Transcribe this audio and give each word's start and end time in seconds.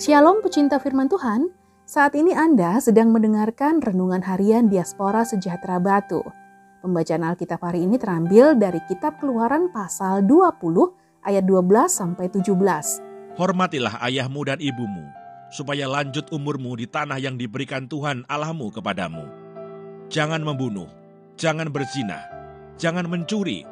Shalom 0.00 0.40
pecinta 0.40 0.80
firman 0.80 1.12
Tuhan, 1.12 1.52
saat 1.84 2.16
ini 2.16 2.32
Anda 2.32 2.80
sedang 2.80 3.12
mendengarkan 3.12 3.84
Renungan 3.84 4.24
Harian 4.24 4.72
Diaspora 4.72 5.28
Sejahtera 5.28 5.76
Batu. 5.76 6.24
Pembacaan 6.80 7.20
Alkitab 7.20 7.60
hari 7.60 7.84
ini 7.84 8.00
terambil 8.00 8.56
dari 8.56 8.80
kitab 8.88 9.20
keluaran 9.20 9.68
pasal 9.68 10.24
20 10.24 10.56
ayat 11.20 11.44
12 11.44 11.92
sampai 11.92 12.32
17. 12.32 13.36
Hormatilah 13.36 14.00
ayahmu 14.00 14.40
dan 14.48 14.56
ibumu, 14.64 15.04
supaya 15.52 15.84
lanjut 15.84 16.32
umurmu 16.32 16.80
di 16.80 16.88
tanah 16.88 17.20
yang 17.20 17.36
diberikan 17.36 17.84
Tuhan 17.84 18.24
Allahmu 18.24 18.72
kepadamu. 18.72 19.28
Jangan 20.08 20.40
membunuh, 20.40 20.88
jangan 21.36 21.68
berzina, 21.68 22.24
jangan 22.80 23.04
mencuri, 23.04 23.68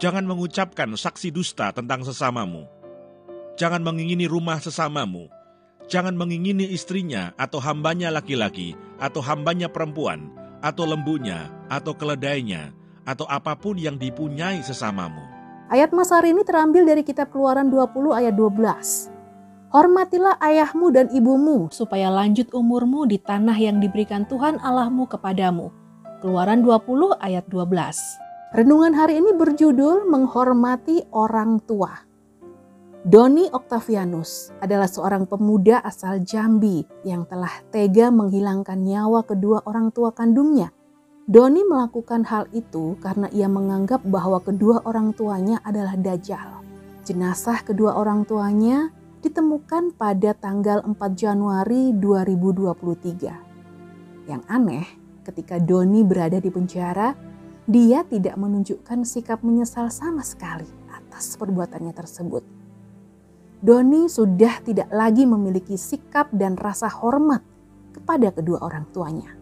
jangan 0.00 0.24
mengucapkan 0.24 0.88
saksi 0.96 1.28
dusta 1.36 1.68
tentang 1.76 2.00
sesamamu. 2.00 2.64
Jangan 3.60 3.84
mengingini 3.84 4.24
rumah 4.24 4.56
sesamamu, 4.56 5.35
Jangan 5.86 6.18
mengingini 6.18 6.66
istrinya 6.74 7.30
atau 7.38 7.62
hambanya 7.62 8.10
laki-laki 8.10 8.74
atau 8.98 9.22
hambanya 9.22 9.70
perempuan 9.70 10.34
atau 10.58 10.82
lembunya 10.82 11.46
atau 11.70 11.94
keledainya 11.94 12.74
atau 13.06 13.22
apa 13.30 13.54
pun 13.54 13.78
yang 13.78 13.94
dipunyai 13.94 14.66
sesamamu. 14.66 15.22
Ayat 15.70 15.94
Masar 15.94 16.26
ini 16.26 16.42
terambil 16.42 16.82
dari 16.82 17.06
kitab 17.06 17.30
Keluaran 17.30 17.70
20 17.70 18.18
ayat 18.18 18.34
12. 18.34 19.14
Hormatilah 19.70 20.38
ayahmu 20.42 20.90
dan 20.90 21.06
ibumu 21.14 21.70
supaya 21.70 22.10
lanjut 22.10 22.50
umurmu 22.50 23.06
di 23.06 23.22
tanah 23.22 23.54
yang 23.54 23.78
diberikan 23.78 24.26
Tuhan 24.26 24.58
Allahmu 24.62 25.06
kepadamu. 25.06 25.70
Keluaran 26.18 26.66
20 26.66 27.18
ayat 27.18 27.46
12. 27.50 28.58
Renungan 28.58 28.94
hari 28.94 29.22
ini 29.22 29.34
berjudul 29.34 30.06
menghormati 30.06 31.06
orang 31.14 31.62
tua. 31.62 32.06
Doni 33.06 33.46
Octavianus 33.54 34.50
adalah 34.58 34.90
seorang 34.90 35.30
pemuda 35.30 35.78
asal 35.78 36.26
Jambi 36.26 36.82
yang 37.06 37.22
telah 37.22 37.62
tega 37.70 38.10
menghilangkan 38.10 38.82
nyawa 38.82 39.22
kedua 39.22 39.62
orang 39.62 39.94
tua 39.94 40.10
kandungnya. 40.10 40.74
Doni 41.22 41.62
melakukan 41.62 42.26
hal 42.26 42.50
itu 42.50 42.98
karena 42.98 43.30
ia 43.30 43.46
menganggap 43.46 44.02
bahwa 44.02 44.42
kedua 44.42 44.82
orang 44.82 45.14
tuanya 45.14 45.62
adalah 45.62 45.94
dajjal. 45.94 46.66
Jenazah 47.06 47.62
kedua 47.62 47.94
orang 47.94 48.26
tuanya 48.26 48.90
ditemukan 49.22 49.94
pada 49.94 50.34
tanggal 50.34 50.82
4 50.82 50.98
Januari 51.14 51.94
2023. 51.94 54.26
Yang 54.26 54.42
aneh, 54.50 54.86
ketika 55.22 55.62
Doni 55.62 56.02
berada 56.02 56.42
di 56.42 56.50
penjara, 56.50 57.14
dia 57.70 58.02
tidak 58.02 58.34
menunjukkan 58.34 59.06
sikap 59.06 59.46
menyesal 59.46 59.94
sama 59.94 60.26
sekali 60.26 60.66
atas 60.90 61.38
perbuatannya 61.38 61.94
tersebut. 61.94 62.65
Doni 63.64 64.04
sudah 64.12 64.60
tidak 64.60 64.92
lagi 64.92 65.24
memiliki 65.24 65.80
sikap 65.80 66.28
dan 66.28 66.60
rasa 66.60 66.92
hormat 66.92 67.40
kepada 67.96 68.28
kedua 68.28 68.60
orang 68.60 68.84
tuanya. 68.92 69.32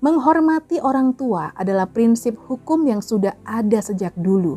Menghormati 0.00 0.80
orang 0.80 1.12
tua 1.12 1.52
adalah 1.52 1.84
prinsip 1.84 2.32
hukum 2.48 2.88
yang 2.88 3.04
sudah 3.04 3.36
ada 3.44 3.84
sejak 3.84 4.16
dulu, 4.16 4.56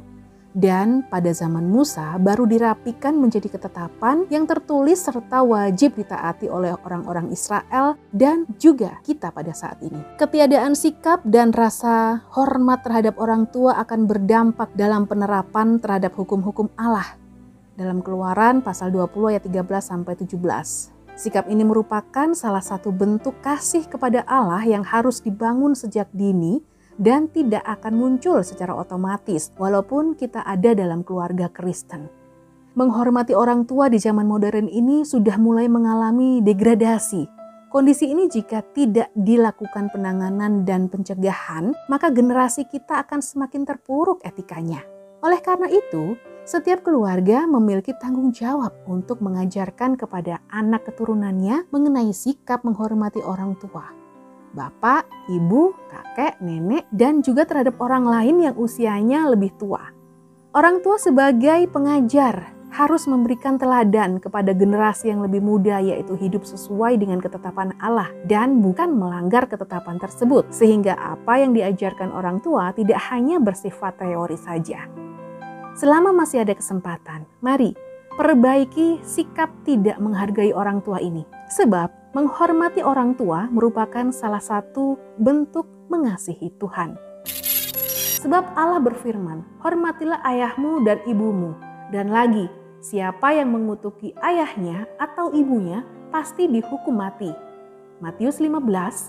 dan 0.55 1.03
pada 1.11 1.35
zaman 1.35 1.67
Musa 1.67 2.15
baru 2.15 2.47
dirapikan 2.47 3.19
menjadi 3.19 3.51
ketetapan 3.51 4.23
yang 4.31 4.47
tertulis 4.47 5.03
serta 5.03 5.43
wajib 5.43 5.99
ditaati 5.99 6.47
oleh 6.47 6.71
orang-orang 6.87 7.27
Israel 7.35 7.99
dan 8.15 8.47
juga 8.55 9.03
kita 9.03 9.35
pada 9.35 9.51
saat 9.51 9.83
ini. 9.83 9.99
Ketiadaan 10.15 10.79
sikap 10.79 11.19
dan 11.27 11.51
rasa 11.51 12.23
hormat 12.31 12.79
terhadap 12.87 13.19
orang 13.19 13.43
tua 13.51 13.75
akan 13.83 14.07
berdampak 14.07 14.72
dalam 14.79 15.03
penerapan 15.03 15.75
terhadap 15.83 16.16
hukum-hukum 16.16 16.72
Allah 16.79 17.19
dalam 17.73 18.06
Keluaran 18.06 18.61
pasal 18.61 18.94
20 18.94 19.34
ayat 19.34 19.44
13 19.45 19.81
sampai 19.81 20.13
17. 20.17 20.38
Sikap 21.13 21.45
ini 21.45 21.61
merupakan 21.61 22.34
salah 22.34 22.61
satu 22.61 22.89
bentuk 22.89 23.38
kasih 23.45 23.85
kepada 23.85 24.25
Allah 24.25 24.66
yang 24.66 24.81
harus 24.81 25.22
dibangun 25.22 25.78
sejak 25.78 26.09
dini 26.09 26.61
dan 26.97 27.29
tidak 27.29 27.61
akan 27.66 27.94
muncul 27.94 28.41
secara 28.41 28.73
otomatis 28.73 29.53
walaupun 29.57 30.17
kita 30.17 30.41
ada 30.41 30.73
dalam 30.73 31.06
keluarga 31.06 31.50
Kristen. 31.50 32.09
Menghormati 32.73 33.38
orang 33.38 33.69
tua 33.69 33.85
di 33.85 34.01
zaman 34.01 34.25
modern 34.25 34.66
ini 34.66 35.05
sudah 35.05 35.38
mulai 35.38 35.69
mengalami 35.69 36.41
degradasi. 36.41 37.29
Kondisi 37.69 38.09
ini 38.09 38.29
jika 38.29 38.66
tidak 38.73 39.13
dilakukan 39.13 39.94
penanganan 39.94 40.66
dan 40.66 40.90
pencegahan, 40.90 41.73
maka 41.90 42.09
generasi 42.09 42.66
kita 42.66 43.01
akan 43.05 43.22
semakin 43.22 43.66
terpuruk 43.66 44.22
etikanya. 44.25 44.81
Oleh 45.22 45.41
karena 45.41 45.69
itu, 45.69 46.17
setiap 46.43 46.83
keluarga 46.83 47.47
memiliki 47.47 47.95
tanggung 47.95 48.35
jawab 48.35 48.75
untuk 48.83 49.23
mengajarkan 49.23 49.95
kepada 49.95 50.43
anak 50.51 50.83
keturunannya 50.91 51.71
mengenai 51.71 52.11
sikap 52.11 52.67
menghormati 52.67 53.23
orang 53.23 53.55
tua. 53.55 53.87
Bapak, 54.53 55.07
ibu, 55.31 55.73
kakek, 55.89 56.37
nenek, 56.43 56.85
dan 56.93 57.23
juga 57.25 57.47
terhadap 57.47 57.79
orang 57.81 58.05
lain 58.05 58.43
yang 58.43 58.55
usianya 58.59 59.25
lebih 59.31 59.55
tua. 59.57 59.81
Orang 60.53 60.85
tua 60.85 61.01
sebagai 61.01 61.65
pengajar 61.71 62.53
harus 62.73 63.05
memberikan 63.05 63.57
teladan 63.57 64.17
kepada 64.17 64.51
generasi 64.53 65.09
yang 65.09 65.21
lebih 65.21 65.41
muda 65.41 65.77
yaitu 65.81 66.17
hidup 66.17 66.41
sesuai 66.41 66.97
dengan 66.97 67.21
ketetapan 67.21 67.73
Allah 67.77 68.09
dan 68.25 68.61
bukan 68.61 68.93
melanggar 68.93 69.45
ketetapan 69.45 70.01
tersebut 70.01 70.49
sehingga 70.49 70.97
apa 70.97 71.41
yang 71.41 71.53
diajarkan 71.53 72.09
orang 72.13 72.41
tua 72.41 72.73
tidak 72.73 72.97
hanya 73.13 73.37
bersifat 73.37 73.97
teori 74.01 74.37
saja. 74.37 75.03
Selama 75.73 76.13
masih 76.13 76.45
ada 76.45 76.53
kesempatan, 76.53 77.25
mari 77.41 77.73
perbaiki 78.13 79.01
sikap 79.01 79.50
tidak 79.66 79.97
menghargai 79.97 80.53
orang 80.53 80.85
tua 80.85 81.01
ini. 81.01 81.25
Sebab 81.50 82.13
menghormati 82.13 82.85
orang 82.85 83.17
tua 83.17 83.50
merupakan 83.50 84.13
salah 84.13 84.38
satu 84.38 85.01
bentuk 85.17 85.66
mengasihi 85.89 86.53
Tuhan. 86.61 86.94
Sebab 88.22 88.53
Allah 88.53 88.85
berfirman, 88.85 89.41
hormatilah 89.66 90.22
ayahmu 90.22 90.85
dan 90.85 91.01
ibumu. 91.09 91.57
Dan 91.90 92.13
lagi, 92.13 92.45
siapa 92.78 93.34
yang 93.34 93.50
mengutuki 93.50 94.13
ayahnya 94.22 94.85
atau 95.01 95.34
ibunya 95.34 95.81
pasti 96.13 96.45
dihukum 96.45 97.01
mati. 97.01 97.34
Matius 97.97 98.38
15 98.38 98.61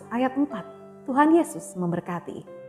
ayat 0.09 0.33
4. 0.33 1.05
Tuhan 1.05 1.29
Yesus 1.37 1.77
memberkati. 1.77 2.64